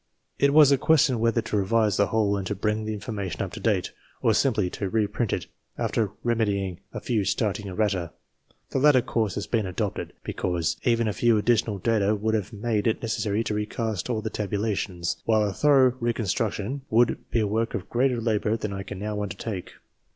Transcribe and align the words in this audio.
It 0.39 0.51
was 0.51 0.71
a 0.71 0.79
question 0.79 1.19
whether 1.19 1.43
to 1.43 1.57
revise 1.57 1.97
the 1.97 2.07
whole 2.07 2.35
and 2.35 2.47
to 2.47 2.55
bring 2.55 2.85
the 2.85 2.93
information 2.95 3.43
up 3.43 3.51
to 3.53 3.59
date, 3.59 3.91
or 4.23 4.33
simply 4.33 4.67
to 4.71 4.89
reprint 4.89 5.31
it 5.31 5.45
after 5.77 6.09
remedying 6.23 6.79
a 6.91 6.99
few 6.99 7.23
staring 7.23 7.67
errata. 7.67 8.11
The 8.71 8.79
latter 8.79 9.03
course 9.03 9.35
has 9.35 9.45
been 9.45 9.67
adopted, 9.67 10.13
because 10.23 10.77
even 10.85 11.07
a 11.07 11.13
few 11.13 11.37
additional 11.37 11.77
data 11.77 12.15
would 12.15 12.33
have 12.33 12.51
made 12.51 12.87
it 12.87 13.03
necessary 13.03 13.43
to 13.43 13.53
recast 13.53 14.09
all 14.09 14.23
the 14.23 14.31
tabulations, 14.31 15.17
while 15.25 15.47
a 15.47 15.53
thorough 15.53 15.93
reconstruction 15.99 16.81
would 16.89 17.19
be 17.29 17.39
a 17.39 17.45
work 17.45 17.75
of 17.75 17.87
greater 17.87 18.19
labour 18.19 18.57
than 18.57 18.73
I 18.73 18.81
can 18.81 18.97
now 18.97 19.21
undertake. 19.21 19.73